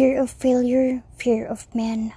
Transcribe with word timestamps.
Fear 0.00 0.16
of 0.16 0.32
failure, 0.32 1.04
fear 1.20 1.44
of 1.44 1.68
man, 1.76 2.16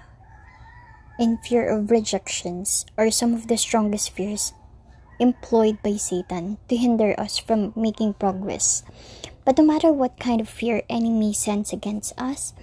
and 1.19 1.35
fear 1.43 1.67
of 1.67 1.91
rejections 1.91 2.87
are 2.95 3.11
some 3.11 3.35
of 3.35 3.51
the 3.51 3.59
strongest 3.59 4.15
fears 4.15 4.55
employed 5.19 5.83
by 5.83 5.99
Satan 5.99 6.63
to 6.71 6.79
hinder 6.79 7.11
us 7.19 7.35
from 7.37 7.75
making 7.75 8.15
progress. 8.15 8.87
But 9.43 9.57
no 9.57 9.67
matter 9.67 9.91
what 9.91 10.15
kind 10.15 10.39
of 10.39 10.47
fear 10.47 10.83
enemy 10.87 11.33
sends 11.33 11.73
against 11.73 12.15
us, 12.15 12.53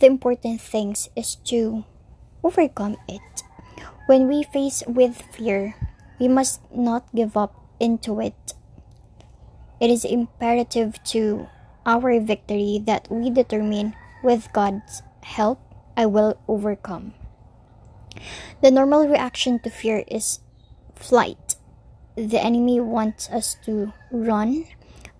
the 0.00 0.10
important 0.10 0.60
thing 0.60 0.96
is 1.14 1.36
to 1.54 1.84
overcome 2.42 2.96
it. 3.06 3.46
When 4.10 4.26
we 4.26 4.42
face 4.42 4.82
with 4.88 5.22
fear, 5.30 5.78
we 6.18 6.26
must 6.26 6.58
not 6.74 7.06
give 7.14 7.36
up 7.36 7.54
into 7.78 8.18
it. 8.18 8.58
It 9.78 9.88
is 9.88 10.04
imperative 10.04 10.98
to 11.14 11.46
our 11.86 12.18
victory 12.18 12.82
that 12.90 13.06
we 13.06 13.30
determine 13.30 13.94
with 14.22 14.52
God's 14.52 15.02
help, 15.22 15.60
I 15.96 16.06
will 16.06 16.38
overcome. 16.48 17.14
The 18.62 18.70
normal 18.70 19.06
reaction 19.06 19.58
to 19.60 19.70
fear 19.70 20.04
is 20.08 20.40
flight. 20.94 21.56
The 22.16 22.42
enemy 22.42 22.80
wants 22.80 23.30
us 23.30 23.56
to 23.64 23.92
run. 24.10 24.66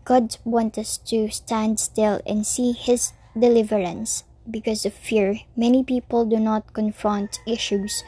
God 0.04 0.36
wants 0.44 0.78
us 0.78 0.98
to 1.12 1.30
stand 1.30 1.78
still 1.78 2.20
and 2.26 2.46
see 2.46 2.72
his 2.72 3.12
deliverance. 3.38 4.24
Because 4.50 4.86
of 4.86 4.94
fear, 4.94 5.40
many 5.54 5.84
people 5.84 6.24
do 6.24 6.40
not 6.40 6.72
confront 6.72 7.40
issues 7.46 8.02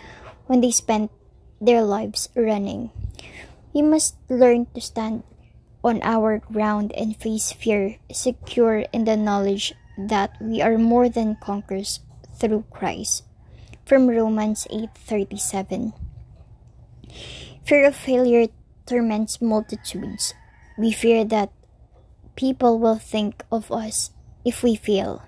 when 0.46 0.62
they 0.62 0.70
spend 0.70 1.10
their 1.60 1.82
lives 1.82 2.30
running. 2.34 2.90
We 3.72 3.82
must 3.82 4.16
learn 4.28 4.66
to 4.74 4.80
stand 4.80 5.22
on 5.84 6.00
our 6.02 6.38
ground 6.38 6.92
and 6.96 7.16
face 7.16 7.52
fear, 7.52 7.98
secure 8.10 8.84
in 8.92 9.04
the 9.04 9.16
knowledge 9.16 9.74
that 10.08 10.36
we 10.40 10.62
are 10.62 10.78
more 10.78 11.08
than 11.08 11.36
conquerors 11.40 12.00
through 12.34 12.64
Christ. 12.70 13.24
From 13.84 14.08
Romans 14.08 14.66
8:37. 14.70 15.92
Fear 17.64 17.86
of 17.86 17.96
failure 17.96 18.46
torments 18.86 19.42
multitudes. 19.42 20.34
We 20.78 20.92
fear 20.92 21.24
that 21.24 21.50
people 22.34 22.78
will 22.78 22.98
think 22.98 23.44
of 23.52 23.70
us 23.70 24.10
if 24.44 24.62
we 24.62 24.74
fail. 24.74 25.22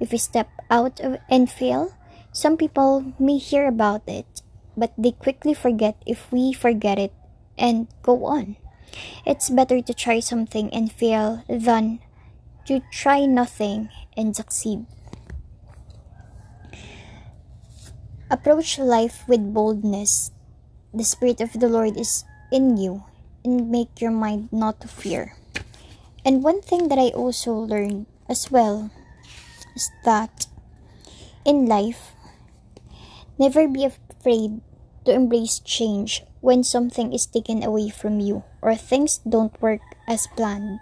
If 0.00 0.12
we 0.12 0.18
step 0.18 0.50
out 0.70 1.00
of 1.00 1.18
and 1.28 1.48
fail, 1.48 1.94
some 2.32 2.56
people 2.56 3.16
may 3.18 3.38
hear 3.38 3.66
about 3.66 4.02
it, 4.08 4.42
but 4.76 4.92
they 4.98 5.12
quickly 5.12 5.54
forget 5.54 5.96
if 6.04 6.28
we 6.32 6.52
forget 6.52 6.98
it 6.98 7.12
and 7.56 7.88
go 8.02 8.26
on. 8.26 8.56
It's 9.24 9.50
better 9.50 9.80
to 9.80 9.94
try 9.94 10.20
something 10.20 10.72
and 10.72 10.92
fail 10.92 11.44
than 11.48 12.00
to 12.66 12.82
try 12.90 13.26
nothing 13.26 13.88
and 14.16 14.34
succeed. 14.34 14.86
Approach 18.30 18.78
life 18.78 19.22
with 19.28 19.54
boldness. 19.54 20.32
The 20.92 21.04
Spirit 21.04 21.40
of 21.40 21.52
the 21.54 21.68
Lord 21.68 21.96
is 21.96 22.24
in 22.50 22.76
you 22.76 23.04
and 23.44 23.70
make 23.70 24.00
your 24.00 24.10
mind 24.10 24.50
not 24.50 24.80
to 24.80 24.88
fear. 24.88 25.36
And 26.24 26.42
one 26.42 26.60
thing 26.60 26.88
that 26.88 26.98
I 26.98 27.14
also 27.14 27.52
learned 27.54 28.06
as 28.28 28.50
well 28.50 28.90
is 29.76 29.90
that 30.04 30.46
in 31.44 31.66
life, 31.66 32.18
never 33.38 33.68
be 33.68 33.84
afraid 33.84 34.60
to 35.04 35.14
embrace 35.14 35.60
change 35.60 36.24
when 36.40 36.64
something 36.64 37.12
is 37.12 37.26
taken 37.26 37.62
away 37.62 37.88
from 37.88 38.18
you 38.18 38.42
or 38.60 38.74
things 38.74 39.18
don't 39.22 39.54
work 39.62 39.82
as 40.08 40.26
planned. 40.34 40.80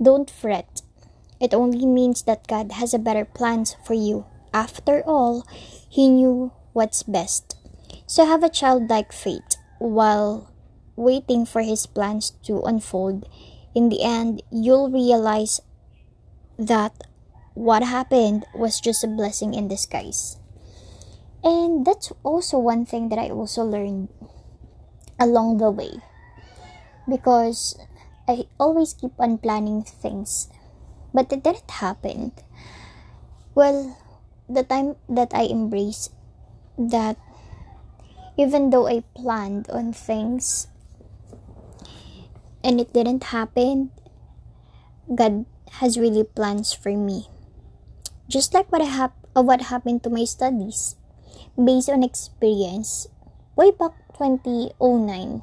Don't 0.00 0.30
fret. 0.30 0.82
It 1.40 1.54
only 1.54 1.86
means 1.86 2.22
that 2.28 2.46
God 2.46 2.72
has 2.72 2.92
a 2.92 3.00
better 3.00 3.24
plans 3.24 3.74
for 3.82 3.94
you. 3.94 4.26
After 4.52 5.02
all, 5.08 5.42
He 5.88 6.08
knew 6.08 6.52
what's 6.72 7.02
best. 7.02 7.56
So 8.06 8.26
have 8.26 8.44
a 8.44 8.52
childlike 8.52 9.12
faith 9.12 9.56
while 9.78 10.52
waiting 10.96 11.46
for 11.46 11.62
His 11.62 11.86
plans 11.86 12.30
to 12.44 12.60
unfold. 12.60 13.24
In 13.74 13.88
the 13.88 14.02
end, 14.02 14.42
you'll 14.52 14.90
realize 14.90 15.60
that 16.58 16.92
what 17.54 17.82
happened 17.82 18.44
was 18.54 18.80
just 18.80 19.02
a 19.02 19.08
blessing 19.08 19.54
in 19.54 19.68
disguise. 19.68 20.36
And 21.42 21.86
that's 21.86 22.12
also 22.22 22.58
one 22.58 22.84
thing 22.84 23.08
that 23.08 23.18
I 23.18 23.30
also 23.30 23.64
learned 23.64 24.08
along 25.18 25.56
the 25.56 25.70
way. 25.70 26.04
Because 27.08 27.78
I 28.28 28.44
always 28.58 28.92
keep 28.92 29.12
on 29.18 29.38
planning 29.38 29.82
things 29.82 30.48
but 31.12 31.32
it 31.32 31.42
didn't 31.42 31.70
happen. 31.70 32.32
Well, 33.54 33.96
the 34.48 34.62
time 34.62 34.96
that 35.08 35.30
I 35.34 35.46
embraced 35.46 36.12
that 36.78 37.16
even 38.36 38.70
though 38.70 38.88
I 38.88 39.04
planned 39.14 39.68
on 39.70 39.92
things 39.92 40.68
and 42.64 42.80
it 42.80 42.92
didn't 42.92 43.24
happen, 43.34 43.90
God 45.12 45.46
has 45.82 45.98
really 45.98 46.24
plans 46.24 46.72
for 46.72 46.96
me. 46.96 47.28
Just 48.28 48.54
like 48.54 48.70
what 48.72 48.82
I 48.82 49.10
what 49.34 49.70
happened 49.70 50.02
to 50.04 50.10
my 50.10 50.24
studies, 50.24 50.96
based 51.54 51.90
on 51.90 52.02
experience, 52.02 53.08
way 53.56 53.70
back 53.70 53.92
2009. 54.18 55.42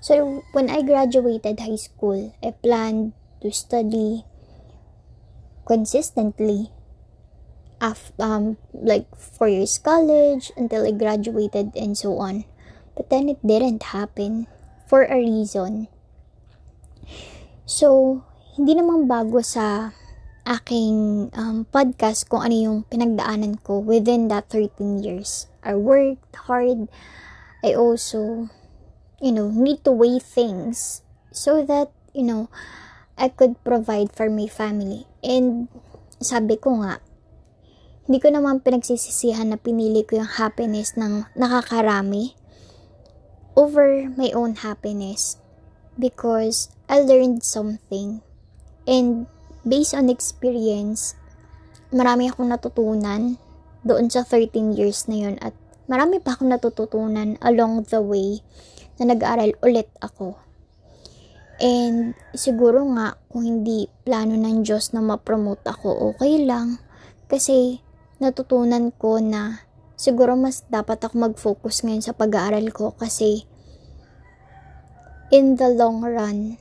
So 0.00 0.42
when 0.52 0.70
I 0.70 0.82
graduated 0.82 1.60
high 1.60 1.76
school, 1.76 2.34
I 2.42 2.52
planned 2.52 3.12
to 3.42 3.50
study 3.50 4.24
consistently 5.68 6.72
af- 7.84 8.16
um, 8.16 8.56
like 8.72 9.04
four 9.12 9.52
years 9.52 9.76
college 9.76 10.50
until 10.56 10.88
I 10.88 10.96
graduated 10.96 11.76
and 11.76 11.92
so 11.92 12.16
on. 12.18 12.48
But 12.96 13.12
then 13.12 13.28
it 13.28 13.44
didn't 13.44 13.94
happen 13.94 14.48
for 14.88 15.04
a 15.04 15.20
reason. 15.20 15.92
So, 17.68 18.20
hindi 18.56 18.74
naman 18.74 19.06
bago 19.06 19.44
sa 19.44 19.92
aking 20.48 21.28
um, 21.36 21.68
podcast 21.68 22.24
kung 22.32 22.40
ano 22.40 22.56
yung 22.56 22.78
pinagdaanan 22.88 23.60
ko 23.60 23.84
within 23.84 24.32
that 24.32 24.48
13 24.48 25.04
years. 25.04 25.46
I 25.60 25.76
worked 25.76 26.32
hard. 26.48 26.88
I 27.60 27.76
also, 27.76 28.48
you 29.20 29.30
know, 29.30 29.52
need 29.52 29.84
to 29.84 29.92
weigh 29.92 30.18
things 30.18 31.04
so 31.28 31.60
that, 31.68 31.92
you 32.16 32.24
know, 32.24 32.48
I 33.18 33.28
could 33.28 33.58
provide 33.66 34.14
for 34.14 34.30
my 34.30 34.46
family. 34.46 35.10
And 35.20 35.66
sabi 36.22 36.56
ko 36.56 36.78
nga, 36.80 37.02
hindi 38.08 38.24
ko 38.24 38.32
naman 38.32 38.64
pinagsisisihan 38.64 39.52
na 39.52 39.58
pinili 39.60 40.06
ko 40.06 40.22
yung 40.22 40.40
happiness 40.40 40.96
ng 40.96 41.28
nakakarami 41.36 42.38
over 43.58 44.08
my 44.16 44.32
own 44.32 44.62
happiness 44.64 45.36
because 45.98 46.72
I 46.88 47.04
learned 47.04 47.44
something. 47.44 48.24
And 48.88 49.28
based 49.66 49.92
on 49.92 50.08
experience, 50.08 51.18
marami 51.92 52.32
akong 52.32 52.48
natutunan 52.48 53.36
doon 53.84 54.08
sa 54.08 54.24
13 54.24 54.78
years 54.78 55.04
na 55.10 55.28
yun 55.28 55.36
at 55.44 55.52
marami 55.90 56.22
pa 56.22 56.32
akong 56.32 56.48
natututunan 56.48 57.36
along 57.44 57.84
the 57.92 58.00
way 58.00 58.40
na 58.96 59.12
nag-aral 59.12 59.52
ulit 59.60 59.90
ako. 60.00 60.47
And 61.58 62.14
siguro 62.38 62.86
nga 62.94 63.18
kung 63.26 63.42
hindi 63.42 63.90
plano 64.06 64.38
ng 64.38 64.62
Diyos 64.62 64.94
na 64.94 65.02
ma-promote 65.02 65.66
ako, 65.66 66.14
okay 66.14 66.46
lang. 66.46 66.78
Kasi 67.26 67.82
natutunan 68.22 68.94
ko 68.94 69.18
na 69.18 69.66
siguro 69.98 70.38
mas 70.38 70.62
dapat 70.70 71.02
ako 71.02 71.18
mag-focus 71.18 71.82
ngayon 71.82 72.06
sa 72.06 72.14
pag-aaral 72.14 72.70
ko 72.70 72.94
kasi 72.94 73.42
in 75.34 75.58
the 75.58 75.66
long 75.66 76.00
run, 76.00 76.56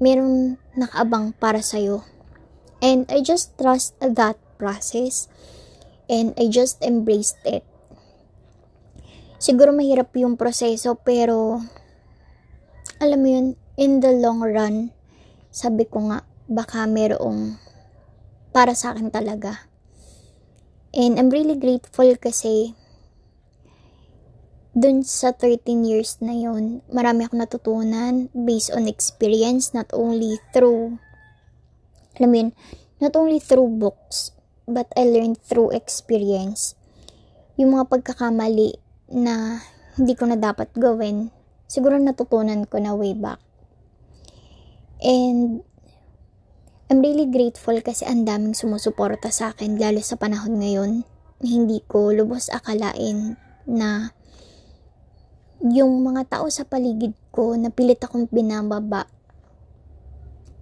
meron 0.00 0.56
nakaabang 0.74 1.36
para 1.36 1.60
sa'yo. 1.60 2.08
And 2.80 3.04
I 3.12 3.20
just 3.20 3.52
trust 3.60 4.00
that 4.00 4.40
process 4.56 5.28
and 6.08 6.32
I 6.40 6.48
just 6.48 6.80
embraced 6.80 7.38
it. 7.44 7.62
Siguro 9.38 9.70
mahirap 9.70 10.10
yung 10.18 10.34
proseso 10.34 10.96
pero 10.98 11.62
alam 12.98 13.18
mo 13.22 13.28
yun, 13.30 13.46
in 13.78 14.02
the 14.02 14.10
long 14.10 14.42
run, 14.42 14.90
sabi 15.54 15.86
ko 15.86 16.10
nga, 16.10 16.26
baka 16.50 16.82
merong 16.90 17.54
para 18.50 18.74
sa 18.74 18.90
akin 18.90 19.14
talaga. 19.14 19.70
And 20.90 21.14
I'm 21.14 21.30
really 21.30 21.54
grateful 21.54 22.10
kasi 22.18 22.74
dun 24.74 25.06
sa 25.06 25.30
13 25.30 25.86
years 25.86 26.18
na 26.18 26.34
yon 26.34 26.82
marami 26.90 27.22
akong 27.22 27.38
natutunan 27.38 28.26
based 28.34 28.74
on 28.74 28.90
experience, 28.90 29.70
not 29.70 29.86
only 29.94 30.42
through, 30.50 30.98
alam 32.18 32.34
yun, 32.34 32.48
not 32.98 33.14
only 33.14 33.38
through 33.38 33.78
books, 33.78 34.34
but 34.66 34.90
I 34.98 35.06
learned 35.06 35.38
through 35.38 35.70
experience. 35.70 36.74
Yung 37.54 37.78
mga 37.78 37.94
pagkakamali 37.94 38.74
na 39.14 39.62
hindi 39.94 40.18
ko 40.18 40.26
na 40.26 40.34
dapat 40.34 40.74
gawin, 40.74 41.30
siguro 41.70 41.94
natutunan 41.94 42.66
ko 42.66 42.82
na 42.82 42.94
way 42.98 43.14
back. 43.14 43.47
And 44.98 45.62
I'm 46.88 47.00
really 47.04 47.28
grateful 47.28 47.78
kasi 47.84 48.08
ang 48.08 48.24
daming 48.24 48.56
sumusuporta 48.56 49.28
sa 49.28 49.52
akin 49.54 49.76
lalo 49.76 50.02
sa 50.02 50.16
panahon 50.16 50.58
ngayon. 50.58 51.04
Hindi 51.38 51.84
ko 51.86 52.10
lubos 52.10 52.50
akalain 52.50 53.38
na 53.68 54.10
yung 55.62 56.02
mga 56.02 56.38
tao 56.38 56.46
sa 56.50 56.66
paligid 56.66 57.14
ko 57.34 57.54
na 57.58 57.70
pilit 57.70 57.98
akong 57.98 58.30
binababa 58.30 59.10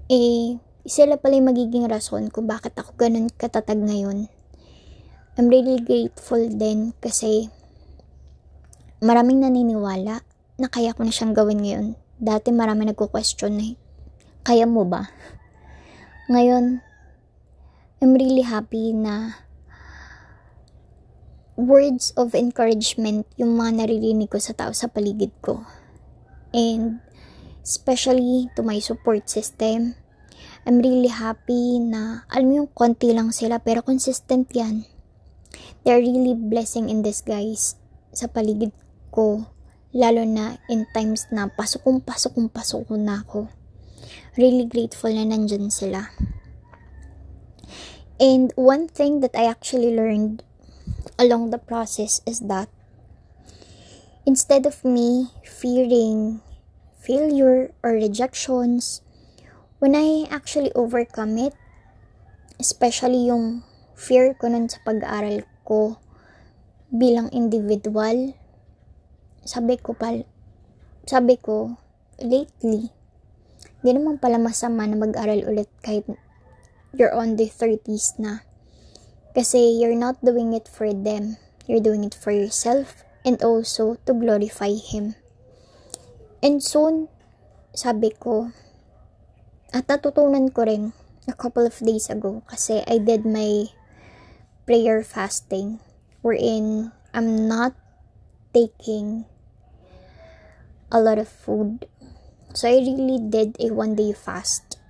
eh 0.07 0.57
sila 0.87 1.19
pala 1.19 1.35
yung 1.35 1.51
magiging 1.51 1.87
rason 1.91 2.31
kung 2.31 2.47
bakit 2.47 2.79
ako 2.79 2.95
ganun 2.95 3.27
katatag 3.27 3.83
ngayon. 3.83 4.31
I'm 5.35 5.51
really 5.51 5.83
grateful 5.83 6.39
din 6.39 6.95
kasi 7.03 7.51
maraming 9.03 9.43
naniniwala 9.43 10.23
na 10.57 10.69
kaya 10.71 10.95
ko 10.95 11.03
na 11.03 11.13
siyang 11.13 11.35
gawin 11.35 11.61
ngayon. 11.61 11.87
Dati 12.17 12.55
marami 12.55 12.89
nagko-question 12.89 13.53
na, 13.59 13.77
kaya 14.47 14.63
mo 14.63 14.87
ba? 14.87 15.11
Ngayon, 16.31 16.79
I'm 17.99 18.15
really 18.15 18.47
happy 18.47 18.95
na 18.95 19.43
words 21.59 22.15
of 22.15 22.31
encouragement 22.31 23.27
yung 23.35 23.59
mga 23.59 23.83
naririnig 23.83 24.31
ko 24.31 24.39
sa 24.39 24.55
tao 24.55 24.71
sa 24.71 24.87
paligid 24.87 25.35
ko. 25.43 25.67
And 26.55 27.03
especially 27.67 28.47
to 28.55 28.63
my 28.63 28.79
support 28.79 29.27
system, 29.27 29.99
I'm 30.63 30.79
really 30.79 31.11
happy 31.11 31.83
na 31.83 32.23
alam 32.31 32.55
yung 32.55 32.71
konti 32.71 33.11
lang 33.11 33.35
sila 33.35 33.59
pero 33.59 33.83
consistent 33.83 34.47
yan. 34.55 34.87
They're 35.83 35.99
really 35.99 36.39
blessing 36.39 36.87
in 36.87 37.03
disguise 37.03 37.75
sa 38.15 38.31
paligid 38.31 38.71
ko 39.11 39.51
lalo 39.91 40.23
na 40.23 40.63
in 40.71 40.87
times 40.95 41.27
na 41.35 41.51
pasok 41.51 41.83
pasok 42.07 42.47
pasok 42.55 42.95
na 42.95 43.27
ako 43.27 43.51
really 44.37 44.69
grateful 44.69 45.09
na 45.13 45.25
nandyan 45.25 45.73
sila. 45.73 46.13
And 48.21 48.53
one 48.57 48.89
thing 48.89 49.21
that 49.21 49.37
I 49.37 49.45
actually 49.45 49.93
learned 49.93 50.45
along 51.19 51.51
the 51.51 51.61
process 51.61 52.21
is 52.25 52.41
that 52.49 52.69
instead 54.25 54.65
of 54.65 54.85
me 54.85 55.33
fearing 55.45 56.41
failure 56.97 57.73
or 57.85 57.93
rejections, 57.97 59.01
when 59.81 59.93
I 59.93 60.25
actually 60.33 60.73
overcome 60.73 61.37
it, 61.37 61.53
especially 62.61 63.29
yung 63.29 63.65
fear 63.93 64.33
ko 64.33 64.49
nun 64.49 64.69
sa 64.69 64.81
pag-aaral 64.85 65.45
ko 65.69 66.01
bilang 66.89 67.29
individual, 67.37 68.33
sabi 69.45 69.77
ko 69.77 69.93
pal 69.93 70.25
sabi 71.07 71.39
ko 71.39 71.79
lately 72.19 72.96
Di 73.85 73.93
naman 73.93 74.17
pala 74.21 74.41
masama 74.41 74.85
na 74.89 74.97
mag-aral 74.97 75.45
ulit 75.49 75.69
kahit 75.85 76.09
you're 76.97 77.13
on 77.13 77.37
the 77.37 77.49
30s 77.51 78.17
na. 78.17 78.45
Kasi 79.37 79.77
you're 79.77 79.99
not 79.99 80.17
doing 80.25 80.57
it 80.57 80.65
for 80.65 80.89
them. 80.93 81.37
You're 81.69 81.85
doing 81.85 82.05
it 82.05 82.17
for 82.17 82.33
yourself 82.33 83.05
and 83.27 83.37
also 83.43 83.99
to 84.09 84.13
glorify 84.15 84.73
Him. 84.73 85.19
And 86.41 86.63
soon, 86.63 87.11
sabi 87.75 88.15
ko, 88.15 88.55
at 89.75 89.91
natutunan 89.91 90.55
ko 90.55 90.65
rin 90.65 90.95
a 91.27 91.35
couple 91.35 91.67
of 91.67 91.75
days 91.83 92.07
ago 92.07 92.47
kasi 92.47 92.87
I 92.87 93.03
did 93.03 93.27
my 93.27 93.69
prayer 94.65 95.03
fasting 95.03 95.83
wherein 96.23 96.95
I'm 97.11 97.51
not 97.51 97.75
taking 98.55 99.27
a 100.89 101.03
lot 101.03 101.19
of 101.19 101.27
food 101.27 101.91
So, 102.57 102.73
I 102.73 102.81
really 102.81 103.21
did 103.21 103.53
a 103.61 103.69
one 103.69 103.93
day 104.01 104.17
fast. 104.17 104.81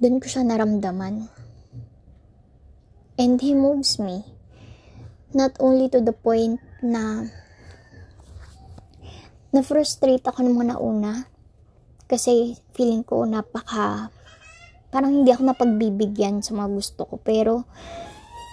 Doon 0.00 0.24
ko 0.24 0.26
siya 0.26 0.40
naramdaman. 0.48 1.28
And 3.20 3.36
he 3.36 3.52
moves 3.52 4.00
me. 4.00 4.24
Not 5.36 5.52
only 5.60 5.92
to 5.92 6.00
the 6.00 6.16
point 6.16 6.64
na 6.80 7.28
na-frustrate 9.52 10.24
ako 10.24 10.40
nung 10.40 10.64
mga 10.64 10.80
una 10.80 11.28
kasi 12.08 12.56
feeling 12.72 13.04
ko 13.04 13.28
napaka 13.28 14.08
parang 14.88 15.20
hindi 15.20 15.28
ako 15.28 15.52
napagbibigyan 15.52 16.40
sa 16.40 16.56
mga 16.56 16.72
gusto 16.72 17.04
ko 17.04 17.20
pero 17.20 17.68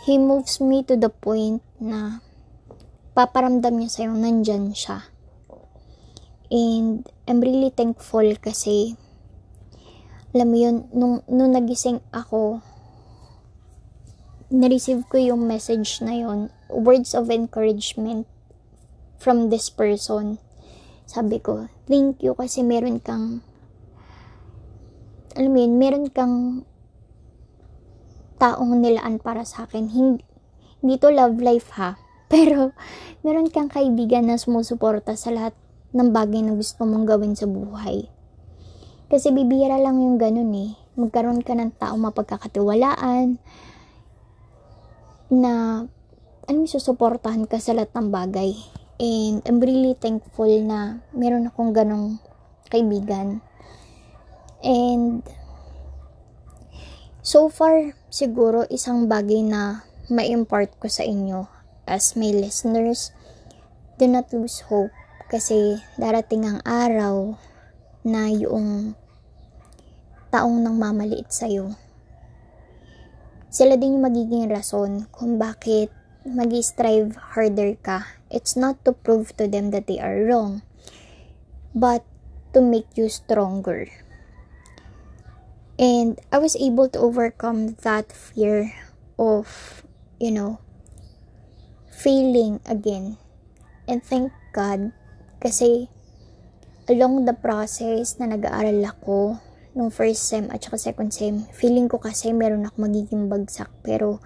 he 0.03 0.19
moves 0.19 0.59
me 0.59 0.83
to 0.83 0.99
the 0.99 1.07
point 1.07 1.63
na 1.79 2.19
paparamdam 3.15 3.79
niya 3.79 3.95
sa'yo 3.95 4.11
nandyan 4.11 4.75
siya 4.75 5.07
And 6.49 7.05
I'm 7.29 7.45
really 7.45 7.69
thankful 7.69 8.25
kasi 8.41 8.97
alam 10.33 10.53
mo 10.53 10.57
yun, 10.61 10.77
nung, 10.93 11.25
nung 11.25 11.57
nagising 11.57 12.05
ako, 12.13 12.61
na-receive 14.49 15.05
ko 15.09 15.17
yung 15.17 15.45
message 15.45 16.01
na 16.05 16.13
yun, 16.13 16.53
words 16.69 17.17
of 17.17 17.33
encouragement 17.33 18.29
from 19.17 19.49
this 19.49 19.73
person. 19.73 20.37
Sabi 21.09 21.41
ko, 21.41 21.69
thank 21.89 22.21
you 22.21 22.37
kasi 22.37 22.61
meron 22.61 23.01
kang, 23.01 23.41
alam 25.33 25.49
mo 25.49 25.57
yun, 25.61 25.73
meron 25.81 26.05
kang 26.13 26.65
taong 28.37 28.77
nilaan 28.81 29.17
para 29.17 29.45
sa 29.45 29.65
akin. 29.65 29.89
Hindi, 29.89 30.21
hindi 30.81 30.95
to 31.01 31.09
love 31.09 31.41
life 31.41 31.73
ha. 31.77 31.97
Pero, 32.33 32.77
meron 33.25 33.49
kang 33.49 33.73
kaibigan 33.73 34.29
na 34.29 34.37
sumusuporta 34.37 35.17
sa 35.17 35.33
lahat 35.33 35.57
ng 35.89 36.09
bagay 36.13 36.45
na 36.45 36.53
gusto 36.53 36.85
mong 36.85 37.05
gawin 37.09 37.33
sa 37.33 37.49
buhay. 37.49 38.05
Kasi 39.09 39.33
bibira 39.33 39.81
lang 39.81 39.97
yung 39.97 40.21
ganun 40.21 40.53
eh. 40.53 40.77
Magkaroon 40.93 41.41
ka 41.41 41.57
ng 41.57 41.73
tao 41.81 41.97
mapagkakatiwalaan 41.97 43.41
na 45.33 45.85
ano 46.45 46.59
susuportahan 46.65 47.49
ka 47.49 47.57
sa 47.57 47.73
lahat 47.73 47.89
ng 47.97 48.09
bagay. 48.13 48.53
And 49.01 49.41
I'm 49.49 49.57
really 49.57 49.97
thankful 49.97 50.49
na 50.61 51.01
meron 51.15 51.49
akong 51.49 51.73
ganong 51.73 52.21
kaibigan. 52.69 53.41
And 54.61 55.25
so 57.25 57.49
far, 57.49 57.97
siguro 58.13 58.67
isang 58.69 59.09
bagay 59.09 59.41
na 59.41 59.87
ma-impart 60.11 60.77
ko 60.77 60.85
sa 60.85 61.01
inyo 61.01 61.49
as 61.89 62.13
my 62.13 62.29
listeners, 62.29 63.09
do 63.97 64.05
not 64.05 64.29
lose 64.29 64.61
hope 64.69 64.93
kasi 65.29 65.77
darating 66.01 66.49
ang 66.49 66.59
araw 66.65 67.37
na 68.01 68.33
yung 68.33 68.97
taong 70.33 70.57
nang 70.65 70.81
mamaliit 70.81 71.29
sa'yo. 71.29 71.77
Sila 73.53 73.77
din 73.77 73.97
yung 73.97 74.05
magiging 74.09 74.49
rason 74.49 75.05
kung 75.13 75.37
bakit 75.37 75.93
mag-strive 76.25 77.13
harder 77.37 77.77
ka. 77.77 78.05
It's 78.33 78.57
not 78.57 78.81
to 78.85 78.93
prove 78.93 79.33
to 79.37 79.45
them 79.45 79.69
that 79.69 79.85
they 79.85 80.01
are 80.01 80.25
wrong, 80.25 80.61
but 81.73 82.05
to 82.53 82.61
make 82.61 82.89
you 82.97 83.09
stronger. 83.09 83.89
And 85.77 86.17
I 86.33 86.37
was 86.37 86.57
able 86.57 86.89
to 86.93 86.99
overcome 86.99 87.77
that 87.85 88.11
fear 88.13 88.73
of, 89.17 89.81
you 90.17 90.29
know, 90.29 90.61
failing 91.89 92.61
again. 92.65 93.17
And 93.89 94.03
thank 94.05 94.29
God 94.53 94.93
kasi, 95.39 95.87
along 96.91 97.23
the 97.23 97.31
process 97.31 98.19
na 98.19 98.27
nag-aaral 98.27 98.83
ako, 98.83 99.39
nung 99.71 99.87
first 99.87 100.27
sem 100.27 100.51
at 100.51 100.59
saka 100.59 100.75
second 100.75 101.15
sem, 101.15 101.47
feeling 101.55 101.87
ko 101.87 101.95
kasi 101.95 102.35
meron 102.35 102.67
ako 102.67 102.83
magiging 102.83 103.31
bagsak. 103.31 103.71
Pero, 103.79 104.19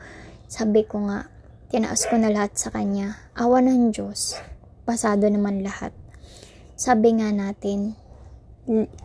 sabi 0.50 0.82
ko 0.90 1.06
nga, 1.06 1.30
tinaas 1.70 2.10
ko 2.10 2.18
na 2.18 2.34
lahat 2.34 2.58
sa 2.58 2.74
kanya. 2.74 3.22
Awa 3.38 3.62
ng 3.62 3.94
Diyos. 3.94 4.42
Pasado 4.90 5.30
naman 5.30 5.62
lahat. 5.62 5.94
Sabi 6.74 7.14
nga 7.22 7.30
natin, 7.30 7.94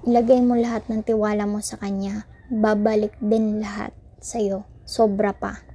ilagay 0.09 0.41
mo 0.41 0.57
lahat 0.57 0.89
ng 0.89 1.05
tiwala 1.05 1.45
mo 1.45 1.61
sa 1.61 1.77
kanya. 1.77 2.25
Babalik 2.49 3.13
din 3.21 3.61
lahat 3.61 3.93
sa'yo. 4.25 4.65
Sobra 4.89 5.37
pa 5.37 5.68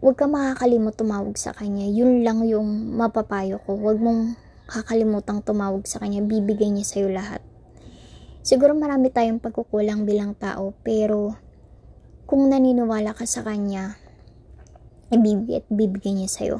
huwag 0.00 0.16
ka 0.16 0.24
makakalimot 0.24 0.96
tumawag 0.96 1.36
sa 1.36 1.52
kanya. 1.52 1.84
Yun 1.84 2.24
lang 2.24 2.40
yung 2.48 2.96
mapapayo 2.96 3.60
ko. 3.64 3.76
Huwag 3.76 4.00
mong 4.00 4.36
kakalimutang 4.64 5.44
tumawag 5.44 5.84
sa 5.84 6.00
kanya. 6.00 6.24
Bibigay 6.24 6.72
niya 6.72 6.88
sa'yo 6.88 7.12
lahat. 7.12 7.44
Siguro 8.40 8.72
marami 8.72 9.12
tayong 9.12 9.44
pagkukulang 9.44 10.08
bilang 10.08 10.32
tao, 10.32 10.72
pero 10.80 11.36
kung 12.24 12.48
naniniwala 12.48 13.12
ka 13.12 13.28
sa 13.28 13.44
kanya, 13.44 14.00
ibibigay 15.12 15.60
at 15.60 15.66
bibigay 15.68 16.16
niya 16.16 16.30
sa'yo. 16.32 16.58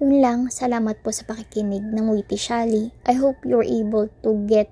Yun 0.00 0.20
lang, 0.20 0.40
salamat 0.52 1.00
po 1.00 1.12
sa 1.12 1.24
pakikinig 1.24 1.84
ng 1.84 2.08
Witty 2.12 2.36
Shally. 2.36 2.92
I 3.08 3.16
hope 3.16 3.40
you're 3.44 3.64
able 3.64 4.12
to 4.24 4.30
get 4.44 4.68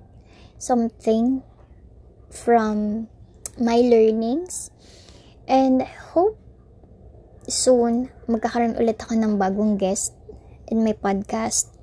something 0.61 1.41
from 2.29 3.05
my 3.57 3.81
learnings. 3.81 4.69
And 5.49 5.81
hope 6.13 6.37
soon, 7.49 8.13
magkakaroon 8.29 8.77
ulit 8.77 9.01
ako 9.01 9.17
ng 9.17 9.35
bagong 9.35 9.75
guest 9.75 10.15
in 10.69 10.85
my 10.85 10.93
podcast. 10.93 11.73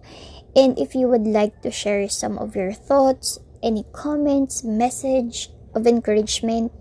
And 0.56 0.78
if 0.80 0.96
you 0.96 1.06
would 1.10 1.28
like 1.28 1.60
to 1.62 1.70
share 1.70 2.08
some 2.08 2.40
of 2.40 2.56
your 2.56 2.72
thoughts 2.72 3.38
any 3.62 3.84
comments, 3.92 4.64
message 4.64 5.50
of 5.74 5.86
encouragement 5.86 6.72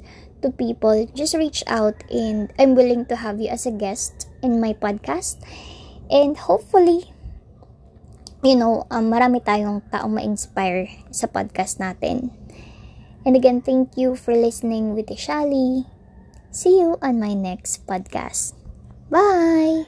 to 0.41 0.51
people, 0.51 1.09
just 1.13 1.35
reach 1.35 1.63
out 1.67 1.97
and 2.09 2.53
I'm 2.57 2.75
willing 2.75 3.05
to 3.11 3.17
have 3.17 3.41
you 3.41 3.49
as 3.49 3.65
a 3.65 3.73
guest 3.73 4.29
in 4.41 4.61
my 4.61 4.73
podcast. 4.73 5.41
And 6.09 6.37
hopefully, 6.37 7.11
you 8.45 8.55
know, 8.55 8.87
um, 8.91 9.11
marami 9.11 9.43
tayong 9.43 9.83
taong 9.89 10.21
ma-inspire 10.21 10.87
sa 11.11 11.27
podcast 11.27 11.81
natin. 11.81 12.31
And 13.25 13.35
again, 13.35 13.59
thank 13.59 13.97
you 13.97 14.13
for 14.13 14.37
listening 14.37 14.93
with 14.93 15.09
Ishali. 15.09 15.89
See 16.53 16.79
you 16.79 16.95
on 17.01 17.19
my 17.19 17.33
next 17.33 17.83
podcast. 17.83 18.54
Bye! 19.09 19.85